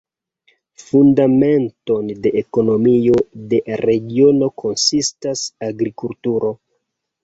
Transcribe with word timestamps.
Fundamenton 0.83 2.09
de 2.25 2.33
ekonomio 2.43 3.21
de 3.55 3.63
regiono 3.87 4.53
konsistas 4.67 5.49
agrikulturo. 5.73 6.57